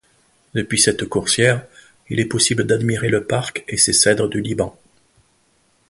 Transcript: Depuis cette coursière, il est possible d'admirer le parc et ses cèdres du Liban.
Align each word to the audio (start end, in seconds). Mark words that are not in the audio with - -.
Depuis 0.55 0.79
cette 0.79 1.05
coursière, 1.07 1.63
il 2.09 2.19
est 2.19 2.25
possible 2.25 2.63
d'admirer 2.63 3.07
le 3.07 3.23
parc 3.23 3.63
et 3.67 3.77
ses 3.77 3.93
cèdres 3.93 4.27
du 4.27 4.41
Liban. 4.41 4.75